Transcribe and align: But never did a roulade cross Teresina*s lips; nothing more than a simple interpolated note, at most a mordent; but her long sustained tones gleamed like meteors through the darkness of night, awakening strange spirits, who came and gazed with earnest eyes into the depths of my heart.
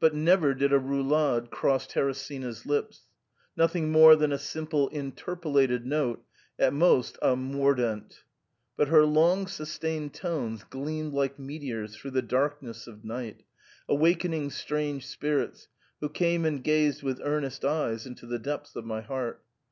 But 0.00 0.12
never 0.12 0.54
did 0.54 0.72
a 0.72 0.78
roulade 0.80 1.52
cross 1.52 1.86
Teresina*s 1.86 2.66
lips; 2.66 3.02
nothing 3.56 3.92
more 3.92 4.16
than 4.16 4.32
a 4.32 4.36
simple 4.36 4.88
interpolated 4.88 5.86
note, 5.86 6.24
at 6.58 6.72
most 6.74 7.16
a 7.22 7.36
mordent; 7.36 8.24
but 8.76 8.88
her 8.88 9.04
long 9.06 9.46
sustained 9.46 10.14
tones 10.14 10.64
gleamed 10.64 11.12
like 11.12 11.38
meteors 11.38 11.94
through 11.94 12.10
the 12.10 12.22
darkness 12.22 12.88
of 12.88 13.04
night, 13.04 13.44
awakening 13.88 14.50
strange 14.50 15.06
spirits, 15.06 15.68
who 16.00 16.08
came 16.08 16.44
and 16.44 16.64
gazed 16.64 17.04
with 17.04 17.20
earnest 17.22 17.64
eyes 17.64 18.04
into 18.04 18.26
the 18.26 18.40
depths 18.40 18.74
of 18.74 18.84
my 18.84 19.00
heart. 19.00 19.44